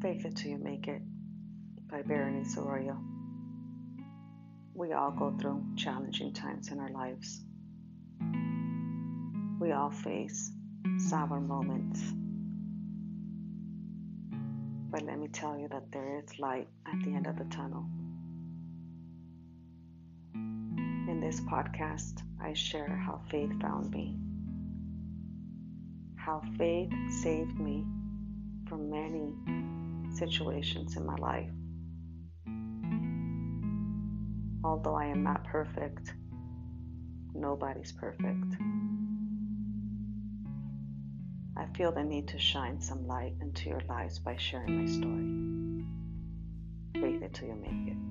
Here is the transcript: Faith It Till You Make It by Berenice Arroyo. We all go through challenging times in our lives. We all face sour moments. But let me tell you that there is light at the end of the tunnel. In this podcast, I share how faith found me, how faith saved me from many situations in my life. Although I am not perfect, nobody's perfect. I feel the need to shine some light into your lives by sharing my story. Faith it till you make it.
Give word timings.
Faith 0.00 0.24
It 0.24 0.36
Till 0.36 0.52
You 0.52 0.58
Make 0.58 0.86
It 0.86 1.02
by 1.90 2.02
Berenice 2.02 2.56
Arroyo. 2.56 2.96
We 4.72 4.92
all 4.92 5.10
go 5.10 5.36
through 5.36 5.64
challenging 5.76 6.32
times 6.32 6.70
in 6.70 6.78
our 6.78 6.90
lives. 6.90 7.42
We 9.58 9.72
all 9.72 9.90
face 9.90 10.52
sour 10.98 11.40
moments. 11.40 12.00
But 14.88 15.02
let 15.02 15.18
me 15.18 15.26
tell 15.26 15.58
you 15.58 15.66
that 15.66 15.90
there 15.90 16.22
is 16.22 16.38
light 16.38 16.68
at 16.86 17.04
the 17.04 17.16
end 17.16 17.26
of 17.26 17.36
the 17.36 17.46
tunnel. 17.46 17.84
In 20.34 21.18
this 21.20 21.40
podcast, 21.40 22.22
I 22.40 22.52
share 22.52 23.02
how 23.04 23.20
faith 23.32 23.50
found 23.60 23.90
me, 23.90 24.16
how 26.14 26.40
faith 26.56 26.92
saved 27.20 27.58
me 27.58 27.84
from 28.68 28.90
many 28.90 29.34
situations 30.18 30.96
in 30.96 31.06
my 31.06 31.14
life. 31.16 31.50
Although 34.64 34.94
I 34.94 35.06
am 35.06 35.22
not 35.22 35.44
perfect, 35.44 36.12
nobody's 37.34 37.92
perfect. 37.92 38.56
I 41.56 41.66
feel 41.76 41.92
the 41.92 42.04
need 42.04 42.28
to 42.28 42.38
shine 42.38 42.80
some 42.80 43.06
light 43.06 43.34
into 43.40 43.68
your 43.68 43.82
lives 43.88 44.18
by 44.18 44.36
sharing 44.36 44.78
my 44.78 44.86
story. 44.86 45.84
Faith 47.00 47.22
it 47.22 47.34
till 47.34 47.48
you 47.48 47.54
make 47.54 47.92
it. 47.92 48.07